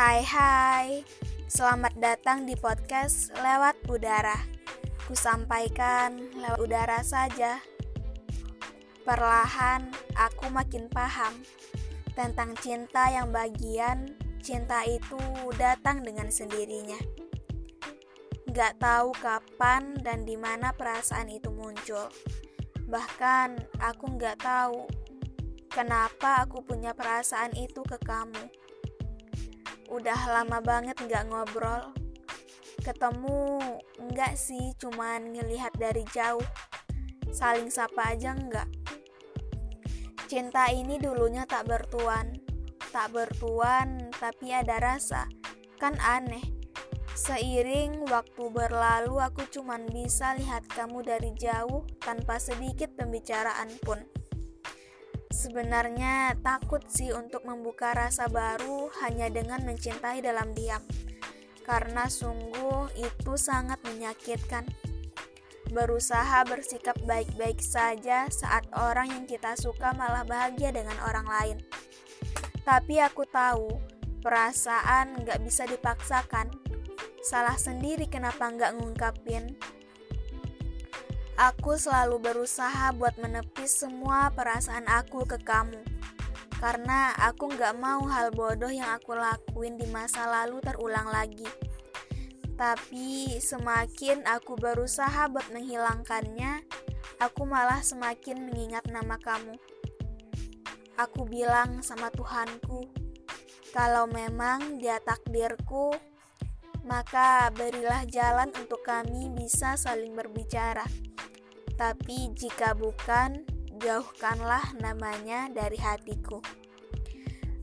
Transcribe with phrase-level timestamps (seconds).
[0.00, 1.04] Hai hai,
[1.44, 4.48] selamat datang di podcast Lewat Udara.
[5.04, 7.60] Kusampaikan lewat udara saja.
[9.04, 11.44] Perlahan aku makin paham
[12.16, 15.20] Tentang cinta yang bagian cinta itu
[15.60, 16.96] datang dengan sendirinya.
[18.56, 22.08] Gak tahu kapan dan di mana perasaan itu muncul.
[22.88, 24.88] Bahkan aku gak tahu
[25.68, 28.59] kenapa aku punya perasaan itu ke kamu
[29.90, 31.90] Udah lama banget nggak ngobrol.
[32.80, 33.58] Ketemu
[33.98, 36.46] enggak sih, cuman ngelihat dari jauh.
[37.34, 38.70] Saling sapa aja enggak.
[40.30, 42.38] Cinta ini dulunya tak bertuan.
[42.94, 45.26] Tak bertuan, tapi ada rasa.
[45.82, 46.42] Kan aneh.
[47.18, 54.19] Seiring waktu berlalu, aku cuman bisa lihat kamu dari jauh tanpa sedikit pembicaraan pun.
[55.40, 60.84] Sebenarnya takut sih untuk membuka rasa baru hanya dengan mencintai dalam diam.
[61.64, 64.68] Karena sungguh itu sangat menyakitkan.
[65.72, 71.58] Berusaha bersikap baik-baik saja saat orang yang kita suka malah bahagia dengan orang lain.
[72.60, 73.80] Tapi aku tahu,
[74.20, 76.52] perasaan gak bisa dipaksakan.
[77.24, 79.56] Salah sendiri kenapa gak ngungkapin
[81.40, 85.80] Aku selalu berusaha buat menepis semua perasaan aku ke kamu.
[86.60, 91.48] Karena aku gak mau hal bodoh yang aku lakuin di masa lalu terulang lagi.
[92.60, 96.60] Tapi semakin aku berusaha buat menghilangkannya,
[97.24, 99.56] aku malah semakin mengingat nama kamu.
[101.00, 102.84] Aku bilang sama Tuhanku,
[103.72, 105.96] kalau memang dia takdirku,
[106.84, 110.84] maka berilah jalan untuk kami bisa saling berbicara.
[111.80, 113.40] Tapi jika bukan,
[113.80, 116.44] jauhkanlah namanya dari hatiku.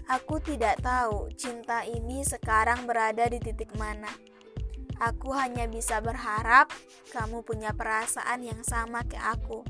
[0.10, 4.10] Aku tidak tahu cinta ini sekarang berada di titik mana.
[4.98, 6.74] Aku hanya bisa berharap
[7.14, 9.62] kamu punya perasaan yang sama ke aku.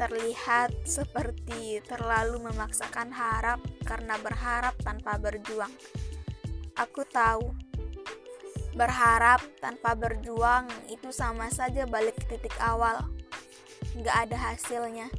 [0.00, 5.76] Terlihat seperti terlalu memaksakan harap karena berharap tanpa berjuang.
[6.80, 7.52] Aku tahu
[8.80, 13.04] Berharap tanpa berjuang itu sama saja balik ke titik awal.
[14.00, 15.12] Gak ada hasilnya.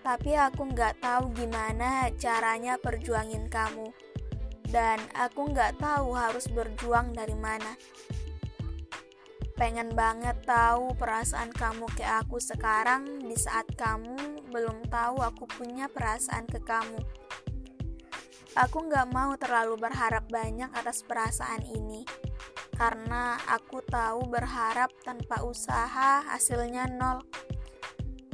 [0.00, 3.92] Tapi aku gak tahu gimana caranya perjuangin kamu.
[4.72, 7.76] Dan aku gak tahu harus berjuang dari mana.
[9.60, 15.92] Pengen banget tahu perasaan kamu ke aku sekarang di saat kamu belum tahu aku punya
[15.92, 17.04] perasaan ke kamu.
[18.56, 22.08] Aku gak mau terlalu berharap banyak atas perasaan ini
[22.72, 27.20] karena aku tahu berharap tanpa usaha hasilnya nol.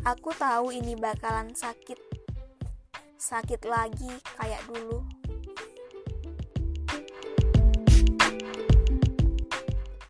[0.06, 1.98] Aku tahu ini bakalan sakit,
[3.18, 5.21] sakit lagi kayak dulu.